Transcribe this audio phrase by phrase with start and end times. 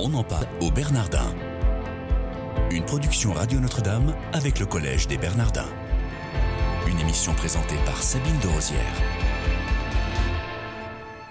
[0.00, 1.32] On en parle au Bernardin.
[2.70, 5.68] Une production Radio Notre-Dame avec le Collège des Bernardins.
[6.88, 9.23] Une émission présentée par Sabine de Rosière.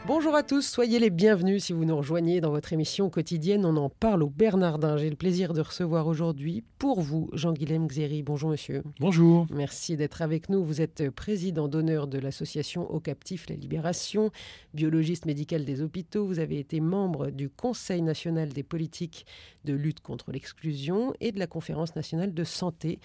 [0.05, 3.65] Bonjour à tous, soyez les bienvenus si vous nous rejoignez dans votre émission quotidienne.
[3.65, 4.97] On en parle au Bernardin.
[4.97, 8.21] J'ai le plaisir de recevoir aujourd'hui pour vous Jean-Guilhem Xéry.
[8.21, 8.83] Bonjour monsieur.
[8.99, 9.47] Bonjour.
[9.49, 10.61] Merci d'être avec nous.
[10.61, 14.29] Vous êtes président d'honneur de l'association Au Captif La Libération,
[14.73, 16.25] biologiste médical des hôpitaux.
[16.27, 19.25] Vous avez été membre du Conseil national des politiques
[19.63, 22.99] de lutte contre l'exclusion et de la Conférence nationale de santé.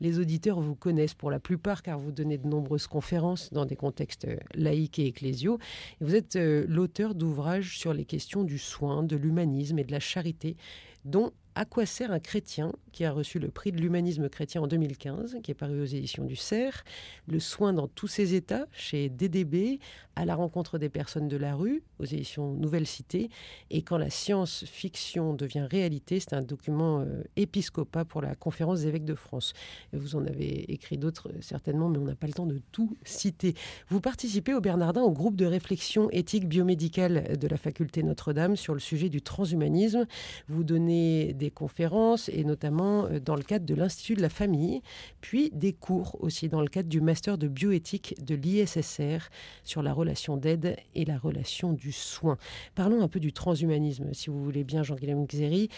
[0.00, 3.74] Les auditeurs vous connaissent pour la plupart car vous donnez de nombreuses conférences dans des
[3.74, 5.58] contextes laïques et ecclésiaux.
[6.00, 10.00] vous êtes euh, l'auteur d'ouvrages sur les questions du soin, de l'humanisme et de la
[10.00, 10.56] charité,
[11.04, 14.66] dont à quoi sert un chrétien qui a reçu le prix de l'humanisme chrétien en
[14.66, 16.84] 2015, qui est paru aux éditions du CERF,
[17.26, 19.80] Le soin dans tous ses états chez DDB,
[20.16, 23.30] À la rencontre des personnes de la rue aux éditions Nouvelle Cité,
[23.70, 28.88] et Quand la science-fiction devient réalité, c'est un document euh, épiscopat pour la conférence des
[28.88, 29.52] évêques de France.
[29.92, 32.96] vous en avez écrit d'autres euh, certainement, mais on n'a pas le temps de tout
[33.04, 33.54] citer.
[33.88, 38.74] Vous participez au Bernardin au groupe de réflexion éthique biomédicale de la faculté Notre-Dame sur
[38.74, 40.06] le sujet du transhumanisme.
[40.48, 44.82] Vous donnez des conférences et notamment euh, dans le cadre de l'Institut de la famille,
[45.20, 49.30] puis des cours aussi dans le cadre du master de bioéthique de l'ISSR
[49.62, 52.36] sur la relation d'aide et la relation du soin.
[52.74, 55.68] Parlons un peu du transhumanisme, si vous voulez bien, Jean-Guillaume Xéry.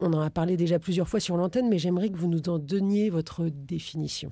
[0.00, 2.58] On en a parlé déjà plusieurs fois sur l'antenne, mais j'aimerais que vous nous en
[2.58, 4.30] donniez votre définition.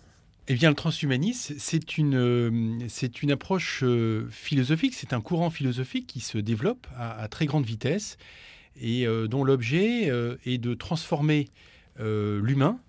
[0.49, 5.51] Eh bien, le transhumanisme, c'est une, euh, c'est une approche euh, philosophique, c'est un courant
[5.51, 8.17] philosophique qui se développe à très grande vitesse
[8.81, 11.49] et euh, dont l'objet euh, est de transformer
[12.01, 12.81] euh, l'humain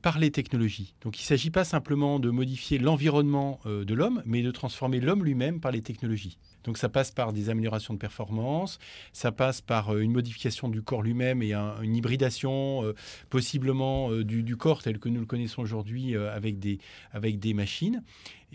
[0.00, 0.94] par les technologies.
[1.00, 5.24] Donc il ne s'agit pas simplement de modifier l'environnement de l'homme, mais de transformer l'homme
[5.24, 6.38] lui-même par les technologies.
[6.62, 8.78] Donc ça passe par des améliorations de performance,
[9.12, 12.94] ça passe par une modification du corps lui-même et une hybridation
[13.28, 18.04] possiblement du, corps tel que nous le connaissons aujourd'hui avec des machines.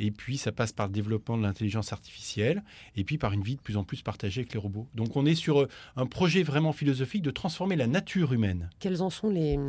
[0.03, 2.63] Et puis, ça passe par le développement de l'intelligence artificielle
[2.95, 4.87] et puis par une vie de plus en plus partagée avec les robots.
[4.95, 8.71] Donc, on est sur euh, un projet vraiment philosophique de transformer la nature humaine.
[8.79, 9.59] Quels en sont les,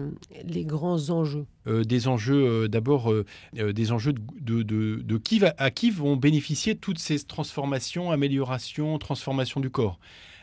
[0.44, 1.44] les grands enjeux?
[1.66, 3.12] Euh, Des enjeux, euh, d'abord,
[3.52, 8.98] des enjeux de, de, de, qui va, à qui vont bénéficier toutes ces transformations, améliorations,
[8.98, 9.98] transformations du corps?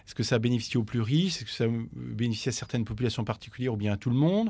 [0.09, 1.35] Est-ce que ça bénéficie aux plus riches?
[1.35, 4.49] Est-ce que ça bénéficie à certaines populations particulières ou bien à tout le monde?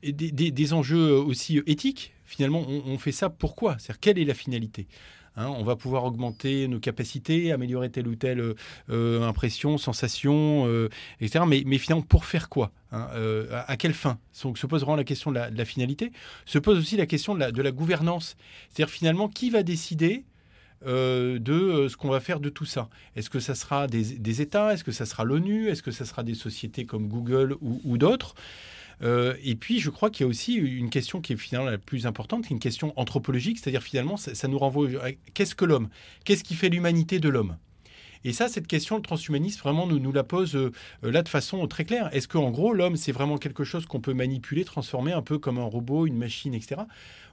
[0.00, 3.78] Des, enjeux aussi éthiques finalement, on, fait ça pourquoi?
[3.80, 4.86] C'est-à-dire, quelle est la finalité?
[5.34, 8.54] Hein, on va pouvoir augmenter nos capacités, améliorer telle ou telle
[8.88, 10.88] euh, impression, sensation, euh,
[11.20, 11.44] etc.
[11.48, 14.20] Mais, finalement, pour faire quoi hein, euh, à, quelle fin?
[14.44, 16.12] Donc, se pose vraiment la question de la, finalité.
[16.44, 18.36] Se pose aussi la question de la gouvernance.
[18.68, 20.24] C'est-à-dire, finalement, qui va décider
[20.84, 22.88] de ce qu'on va faire de tout ça.
[23.16, 24.72] Est-ce que ça sera des, États?
[24.72, 25.68] Est-ce que ça sera l'ONU?
[25.68, 28.34] Est-ce que ça sera des sociétés comme Google ou d'autres?
[29.02, 31.78] Euh, et puis, je crois qu'il y a aussi une question qui est finalement la
[31.78, 35.88] plus importante, une question anthropologique, c'est-à-dire finalement, ça, nous renvoie à qu'est-ce que l'homme?
[36.24, 37.56] Qu'est-ce qui fait l'humanité de l'homme?
[38.24, 40.72] Et ça, cette question, le transhumanisme, vraiment nous, la pose euh,
[41.02, 42.08] là de façon très claire.
[42.12, 45.58] Est-ce qu'en gros, l'homme, c'est vraiment quelque chose qu'on peut manipuler, transformer un peu comme
[45.58, 46.82] un robot, une machine, etc.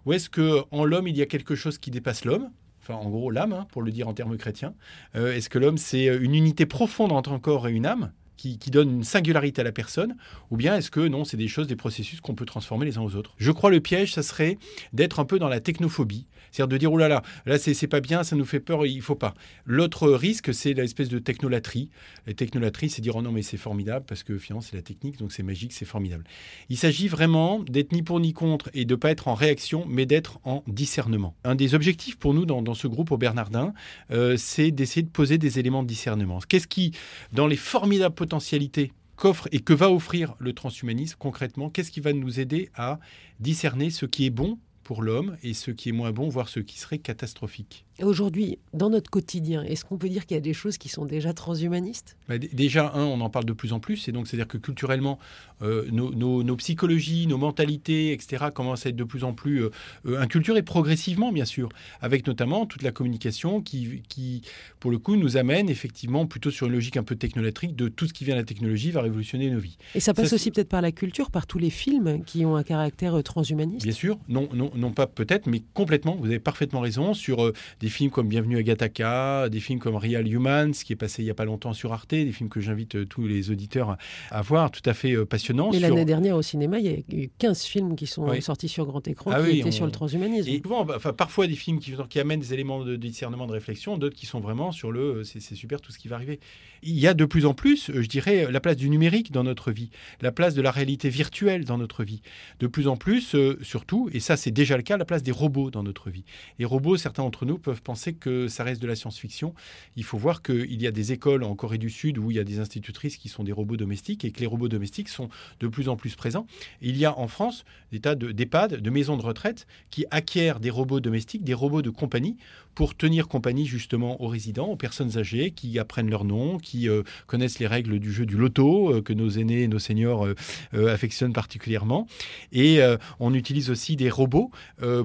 [0.05, 2.51] Ou est-ce qu'en l'homme, il y a quelque chose qui dépasse l'homme?
[2.83, 4.73] Enfin, en gros, l'âme, hein, pour le dire en termes chrétiens.
[5.15, 8.71] Euh, est-ce que l'homme, c'est une unité profonde entre un corps et une âme qui,
[8.71, 10.17] donne une singularité à la personne,
[10.51, 13.01] ou bien est-ce que non, c'est des choses, des processus qu'on peut transformer les uns
[13.01, 13.33] aux autres?
[13.37, 14.57] Je crois le piège, ça serait
[14.91, 17.99] d'être un peu dans la technophobie, c'est-à-dire de dire oh là là, là c'est pas
[17.99, 19.33] bien, ça nous fait peur, il faut pas.
[19.65, 21.89] L'autre risque, c'est l'espèce de technolatrie.
[22.27, 25.17] La technolatrie, c'est dire oh non mais c'est formidable parce que finalement c'est la technique,
[25.17, 26.23] donc c'est magique, c'est formidable.
[26.69, 30.05] Il s'agit vraiment d'être ni pour ni contre et de pas être en réaction, mais
[30.05, 31.35] d'être en discernement.
[31.43, 33.73] Un des objectifs pour nous dans, ce groupe au Bernardin,
[34.11, 36.39] euh, c'est d'essayer de poser des éléments de discernement.
[36.47, 36.91] Qu'est-ce qui,
[37.33, 42.13] dans les formidables potentialité qu'offre et que va offrir le transhumanisme concrètement, qu'est-ce qui va
[42.13, 42.99] nous aider à
[43.39, 46.59] discerner ce qui est bon pour l'homme et ce qui est moins bon, voire ce
[46.59, 47.85] qui serait catastrophique.
[48.01, 51.05] Aujourd'hui, dans notre quotidien, est-ce qu'on peut dire qu'il y a des choses qui sont
[51.05, 52.17] déjà transhumanistes?
[52.27, 55.19] Bah, Déjà, un, on en parle de plus en plus, et donc c'est-à-dire que culturellement,
[55.61, 59.69] euh, nos, psychologies, nos mentalités, etc., commencent à être de plus en plus euh,
[60.07, 61.69] euh, inculturées progressivement, bien sûr,
[62.01, 64.41] avec notamment toute la communication qui, qui,
[64.79, 68.07] pour le coup, nous amène effectivement plutôt sur une logique un peu technolatrique de tout
[68.07, 69.77] ce qui vient de la technologie va révolutionner nos vies.
[69.93, 72.63] Et ça passe aussi peut-être par la culture, par tous les films qui ont un
[72.63, 73.83] caractère transhumaniste?
[73.83, 77.53] Bien sûr, non, non, non pas peut-être, mais complètement, vous avez parfaitement raison, sur
[77.83, 81.25] des films comme Bienvenue à Gattaca, des films comme Real Humans, qui est passé il
[81.25, 83.97] n'y a pas longtemps sur Arte, des films que j'invite tous les auditeurs
[84.31, 85.69] à, voir, tout à fait passionnants.
[85.73, 88.85] Et l'année dernière au cinéma, il y a eu 15 films qui sont sortis sur
[88.85, 90.49] grand écran ah qui étaient sur le transhumanisme.
[90.49, 93.51] Et souvent, bah, enfin, parfois des films qui, qui amènent des éléments de discernement, de
[93.51, 96.39] réflexion, d'autres qui sont vraiment sur le c'est super tout ce qui va arriver.
[96.83, 99.73] Il y a de plus en plus, je dirais, la place du numérique dans notre
[99.73, 99.89] vie,
[100.21, 102.21] la place de la réalité virtuelle dans notre vie.
[102.59, 105.31] De plus en plus, euh, surtout, et ça c'est déjà le cas, la place des
[105.31, 106.23] robots dans notre vie.
[106.59, 109.53] Les robots, certains d'entre nous peuvent penser que ça reste de la science-fiction.
[109.95, 112.39] Il faut voir qu'il y a des écoles en Corée du Sud où il y
[112.39, 115.29] a des institutrices qui sont des robots domestiques et que les robots domestiques sont
[115.59, 116.47] de plus en plus présents.
[116.81, 120.71] il y a en France des tas d'EHPAD, de maisons de retraite qui acquièrent des
[120.71, 122.37] robots domestiques, des robots de compagnie
[122.75, 127.03] pour tenir compagnie justement aux résidents, aux personnes âgées qui apprennent leur nom, qui euh,
[127.27, 130.93] connaissent les règles du jeu du loto, euh, que nos aînés et nos seniors euh,
[130.93, 132.07] affectionnent particulièrement.
[132.51, 132.79] Et
[133.19, 134.51] on utilise aussi des robots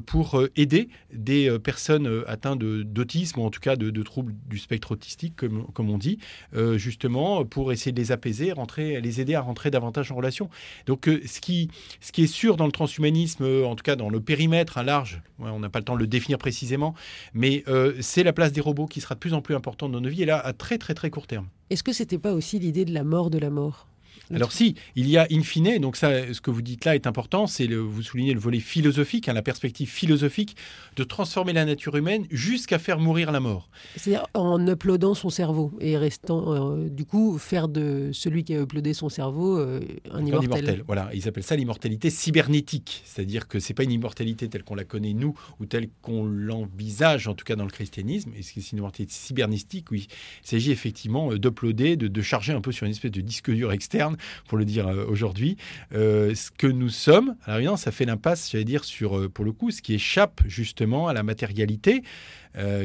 [0.06, 5.34] pour aider des personnes atteintes d'autisme, ou en tout cas de, troubles du spectre autistique,
[5.36, 6.18] comme, comme on dit,
[6.76, 10.48] justement pour essayer de les apaiser, rentrer, les aider à rentrer davantage en relation.
[10.86, 11.70] Donc ce, qui,
[12.00, 15.20] ce qui est sûr dans le transhumanisme, en tout cas dans le périmètre à large,
[15.40, 16.94] on n'a pas le temps de le définir précisément,
[17.34, 20.00] mais euh, c'est la place des robots qui sera de plus en plus importante dans
[20.00, 21.48] nos vies, et là, à très très très court terme.
[21.70, 23.88] Est-ce que c'était pas aussi l'idée de la mort de la mort?
[24.34, 27.06] Alors si, il y a in fine, donc ça, ce que vous dites là est
[27.06, 30.56] important, c'est vous soulignez le volet philosophique, hein, la perspective philosophique
[30.96, 33.68] de transformer la nature humaine jusqu'à faire mourir la mort.
[33.96, 38.60] C'est-à-dire en uploadant son cerveau et restant, euh, du coup, faire de celui qui a
[38.60, 39.80] uploadé son cerveau euh,
[40.12, 40.82] un, immortel.
[40.86, 44.84] Voilà, ils appellent ça l'immortalité cybernétique, c'est-à-dire que c'est pas une immortalité telle qu'on la
[44.84, 48.78] connaît nous ou telle qu'on l'envisage, en tout cas dans le christianisme, et c'est une
[48.78, 50.08] immortalité cybernétique, oui,
[50.44, 53.50] il s'agit effectivement euh, d'uploader, de, de charger un peu sur une espèce de disque
[53.50, 54.07] dur externe
[54.46, 55.56] pour le dire euh, aujourd'hui.
[55.94, 59.52] Euh, ce que nous sommes, alors ça fait l'impasse, j'allais dire, sur, euh, pour le
[59.52, 62.02] coup, ce qui échappe justement à la matérialité.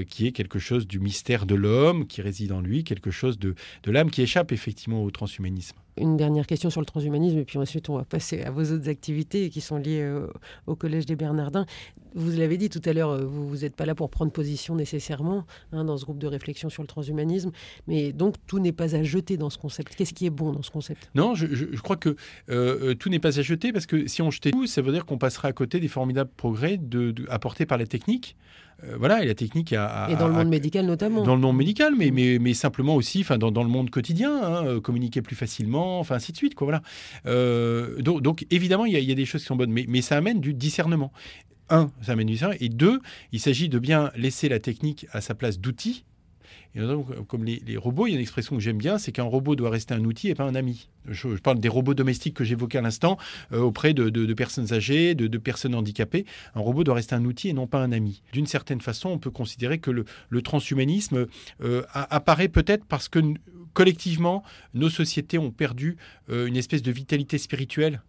[0.10, 3.56] Qui est quelque chose du mystère de l'homme qui réside en lui, quelque chose de,
[3.84, 7.58] de l'âme qui échappe effectivement au transhumanisme une dernière question sur le transhumanisme, et puis
[7.58, 10.28] ensuite on va passer à vos autres activités qui sont liées euh,
[10.66, 11.66] au Collège des Bernardins.
[12.16, 15.46] Vous l'avez dit tout à l'heure, euh, vous n'êtes pas là pour prendre position nécessairement
[15.72, 17.52] hein, dans ce groupe de réflexion sur le transhumanisme,
[17.88, 19.96] mais donc tout n'est pas à jeter dans ce concept.
[19.96, 21.10] Qu'est-ce qui est bon dans ce concept?
[21.16, 21.46] Non, je,
[21.78, 22.16] crois que
[22.50, 25.06] euh, tout n'est pas à jeter, parce que si on jetait tout, ça veut dire
[25.06, 28.36] qu'on passerait à côté des formidables progrès de, apportés par la technique.
[28.98, 31.24] Voilà, et la technique a, Et dans le monde médical notamment.
[31.24, 34.80] Dans le monde médical, mais, mais, mais simplement aussi dans, dans le monde quotidien, hein,
[34.82, 36.56] communiquer plus facilement enfin ainsi de suite.
[36.56, 36.82] Quoi, voilà.
[37.26, 40.40] Euh, donc, évidemment, il y, a des choses qui sont bonnes, mais, mais ça amène
[40.40, 41.12] du discernement.
[41.70, 42.60] Un, ça amène du discernement.
[42.62, 43.00] Et deux,
[43.32, 46.06] il s'agit de bien laisser la technique à sa place d'outil
[47.28, 49.70] comme les, robots, il y a une expression que j'aime bien, c'est qu'un robot doit
[49.70, 50.90] rester un outil et pas un ami.
[51.08, 53.18] Je, parle des robots domestiques que j'évoquais à l'instant
[53.52, 56.26] euh, auprès de, personnes âgées, de, personnes handicapées.
[56.56, 58.24] Un robot doit rester un outil et non pas un ami.
[58.32, 61.28] D'une certaine façon, on peut considérer que le, transhumanisme
[61.62, 63.20] euh, apparaît peut-être parce que
[63.74, 64.44] collectivement,
[64.74, 65.98] nos sociétés ont perdu
[66.30, 68.02] euh, une espèce de vitalité spirituelle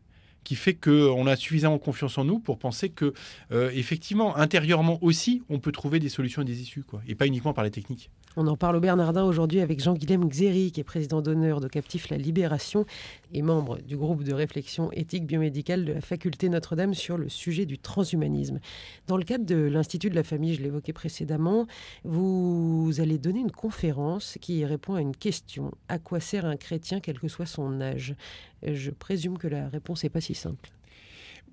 [0.44, 3.12] qui fait qu'on a suffisamment confiance en nous pour penser que,
[3.50, 7.52] effectivement, intérieurement aussi, on peut trouver des solutions et des issues, quoi, et pas uniquement
[7.52, 8.11] par les techniques.
[8.37, 12.08] On en parle au Bernardin aujourd'hui avec Jean-Guilhem Xéry, qui est président d'honneur de Captif
[12.08, 12.85] La Libération
[13.32, 17.64] et membre du groupe de réflexion éthique biomédicale de la faculté Notre-Dame sur le sujet
[17.64, 18.58] du transhumanisme.
[19.06, 21.69] Dans le cadre de l'Institut de la famille, je l'évoquais précédemment,
[22.02, 25.70] vous allez donner une conférence qui répond à une question.
[25.88, 28.17] À quoi sert un chrétien quel que soit son âge?
[28.64, 30.70] Je présume que la réponse n'est pas si simple.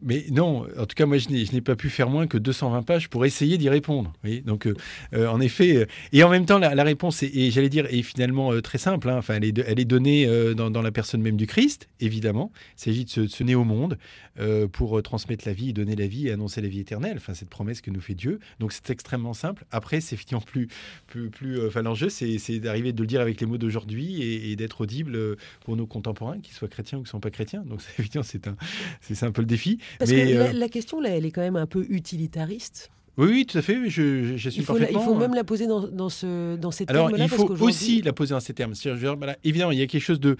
[0.03, 3.09] Mais non, en tout cas, moi, je n'ai pas pu faire moins que 220 pages
[3.09, 4.13] pour essayer d'y répondre.
[4.45, 4.73] Donc, euh,
[5.13, 8.59] euh, en effet, euh, et en même temps, la, réponse, est, j'allais dire, est finalement
[8.61, 9.09] très simple.
[9.09, 9.17] Hein.
[9.17, 12.51] Enfin, elle est, elle est donnée dans, la personne même du Christ, évidemment.
[12.77, 13.97] Il s'agit de se, se au monde
[14.71, 17.17] pour transmettre la vie, donner la vie et annoncer la vie éternelle.
[17.17, 18.39] Enfin, cette promesse que nous fait Dieu.
[18.59, 19.65] Donc, c'est extrêmement simple.
[19.71, 20.67] Après, c'est effectivement plus,
[21.07, 21.65] plus, plus.
[21.67, 25.75] Enfin, l'enjeu, c'est d'arriver de le dire avec les mots d'aujourd'hui et, d'être audible pour
[25.75, 27.63] nos contemporains, qu'ils soient chrétiens ou qu'ils ne sont pas chrétiens.
[27.65, 28.55] Donc, évidemment, c'est un,
[29.01, 29.79] c'est un peu le défi.
[29.99, 32.91] Parce que euh, la, question, là, elle est quand même un peu utilitariste.
[33.17, 33.89] Oui, oui, tout à fait.
[33.89, 36.85] Je, je suis il faut, il faut même la poser dans, dans, ce, dans ces
[36.85, 37.15] termes-là.
[37.15, 38.73] Alors, il faut aussi la poser dans ces termes.
[39.43, 40.37] évidemment, il y a quelque chose de,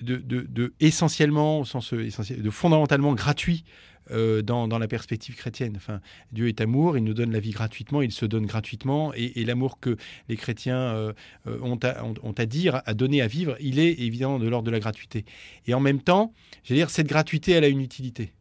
[0.00, 3.64] de, de, essentiellement, au sens euh, essentiel, de fondamentalement gratuit
[4.10, 5.72] euh, dans, dans, la perspective chrétienne.
[5.76, 6.00] Enfin,
[6.32, 9.80] Dieu est amour, il nous donne la vie gratuitement, il se donne gratuitement, et, l'amour
[9.80, 9.96] que
[10.28, 11.14] les chrétiens
[11.46, 14.70] ont, à, ont, à, dire, à donner, à vivre, il est évidemment de l'ordre de
[14.70, 15.24] la gratuité.
[15.66, 18.32] Et en même temps, je veux dire, cette gratuité, elle a une utilité.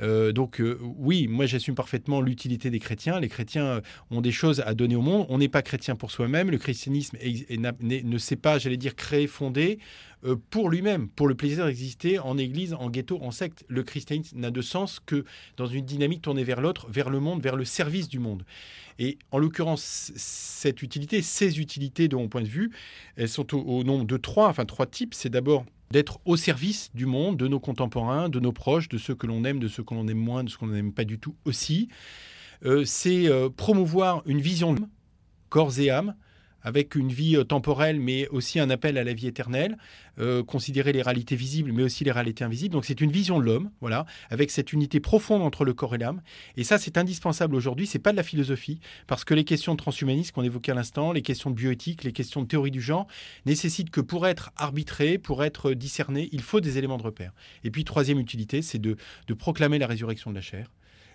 [0.00, 3.20] Euh, donc oui, moi j'assume parfaitement l'utilité des chrétiens.
[3.20, 5.26] Les chrétiens ont des choses à donner au monde.
[5.28, 6.50] On n'est pas chrétien pour soi-même.
[6.50, 9.78] Le christianisme ne sait pas, j'allais dire, créer, fonder
[10.50, 13.64] pour lui-même, pour le plaisir d'exister en église, en ghetto, en secte.
[13.68, 15.24] Le christianisme n'a de sens que
[15.56, 18.44] dans une dynamique tournée vers l'autre, vers le monde, vers le service du monde.
[18.98, 22.72] Et en l'occurrence, cette utilité, ces utilités de mon point de vue,
[23.16, 25.14] elles sont au, nombre de trois, enfin trois types.
[25.14, 29.14] C'est d'abord d'être au service du monde, de nos contemporains, de nos proches, de ceux
[29.14, 31.18] que l'on aime, de ceux que l'on aime moins, de ceux qu'on n'aime pas du
[31.18, 31.88] tout aussi.
[32.64, 34.74] Euh, c'est euh, promouvoir une vision
[35.48, 36.14] corps et âme,
[36.68, 39.78] avec une vie euh, temporelle, mais aussi un appel à la vie éternelle,
[40.18, 42.74] euh, considérer les réalités visibles, mais aussi les réalités invisibles.
[42.74, 45.98] Donc c'est une vision de l'homme, voilà, avec cette unité profonde entre le corps et
[45.98, 46.20] l'âme.
[46.58, 47.86] Et ça, c'est indispensable aujourd'hui.
[47.86, 51.12] C'est pas de la philosophie, parce que les questions de transhumanisme qu'on évoquait à l'instant,
[51.12, 53.06] les questions de bioéthique, les questions de théorie du genre,
[53.46, 57.32] nécessitent que pour être arbitré, pour être discerné, il faut des éléments de repère.
[57.64, 60.70] Et puis troisième utilité, c'est de, de proclamer la résurrection de la chair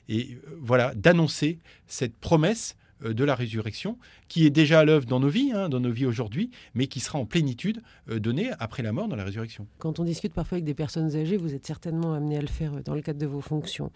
[0.10, 3.98] et euh, voilà d'annoncer cette promesse de la résurrection,
[4.28, 7.00] qui est déjà à l'œuvre dans nos vies, hein, dans nos vies aujourd'hui, mais qui
[7.00, 9.68] sera en plénitude euh, donnée après la mort dans la résurrection.
[9.80, 12.74] Quand on discute parfois avec des personnes âgées, vous êtes certainement amené à le faire
[12.74, 13.92] euh, dans le cadre de vos fonctions.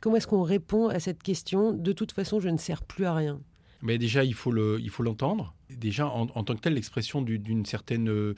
[0.00, 1.72] Comment est-ce qu'on répond à cette question?
[1.72, 3.40] De toute façon, je ne sers plus à rien.
[3.82, 5.54] Mais déjà, il faut le, il faut l'entendre.
[5.70, 8.34] Déjà, en, tant que tel, l'expression d'une certaine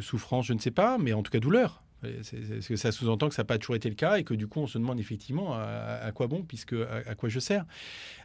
[0.00, 1.82] souffrance, je ne sais pas, mais en tout cas douleur.
[2.02, 4.46] Est-ce que ça sous-entend que ça n'a pas toujours été le cas et que du
[4.46, 7.64] coup on se demande effectivement à, quoi bon, puisque à, quoi je sers.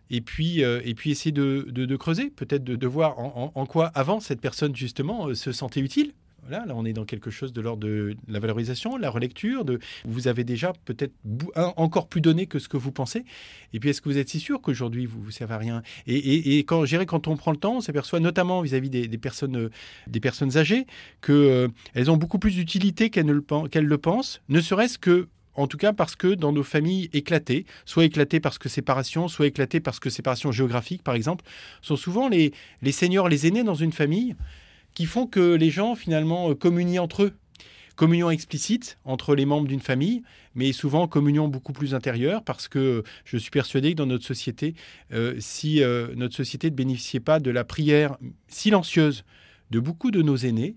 [0.10, 4.42] Et puis, euh, et puis essayer de, creuser, peut-être de, voir en, quoi avant cette
[4.42, 6.14] personne justement euh, se sentait utile
[6.50, 9.66] là, on est dans quelque chose de l'ordre de la valorisation, la relecture.
[9.66, 11.14] De, vous avez déjà peut-être
[11.56, 13.26] encore plus donné que ce que vous pensez.
[13.74, 15.82] Et puis, est-ce que vous êtes si sûr qu'aujourd'hui, vous ne servez à rien?
[16.08, 19.70] Et, quand, quand on prend le temps, on s'aperçoit notamment vis-à-vis des, personnes,
[20.08, 20.86] des personnes âgées
[21.22, 21.70] qu'elles euh,
[22.08, 23.44] ont beaucoup plus d'utilité qu'elles, le,
[23.82, 28.06] le pensent, ne serait-ce que en tout cas parce que dans nos familles éclatées, soit
[28.06, 31.46] éclatées parce que séparation, soit éclatées parce que séparation géographique, par exemple,
[31.82, 34.36] sont souvent les, les seniors, les aînés dans une famille
[34.96, 37.34] qui font que les gens finalement euh, communient entre eux.
[37.96, 40.24] Communion explicite entre les membres d'une famille,
[40.54, 44.74] mais souvent communion beaucoup plus intérieure, parce que je suis persuadé que dans notre société,
[45.14, 49.24] euh, si euh, notre société ne bénéficiait pas de la prière silencieuse
[49.72, 50.76] de beaucoup de nos aînés,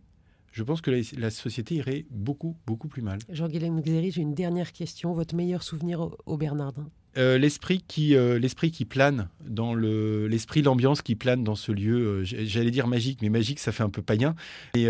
[0.52, 3.18] je pense que la, société irait beaucoup, beaucoup plus mal.
[3.28, 5.12] Jean-Guilhem Xéry, j'ai une dernière question.
[5.12, 6.88] Votre meilleur souvenir au Bernardin?
[7.18, 11.72] Euh, l'esprit qui euh, l'esprit qui plane dans le l'esprit l'ambiance qui plane dans ce
[11.72, 14.34] lieu euh, j'allais dire magique mais magique ça fait un peu païen.
[14.74, 14.86] Et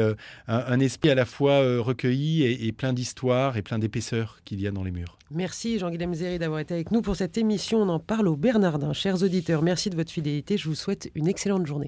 [0.47, 4.71] un, esprit à la fois recueilli et, plein d'histoire et plein d'épaisseur qu'il y a
[4.71, 5.19] dans les murs.
[5.31, 7.83] Merci Jean-Guilhem Zéry d'avoir été avec nous pour cette émission.
[7.83, 8.93] On en parle au Bernardin.
[8.93, 10.57] Chers auditeurs merci de votre fidélité.
[10.57, 11.87] Je vous souhaite une excellente journée